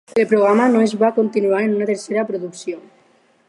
[0.21, 2.81] El programa no es va continuar en una tercera producció.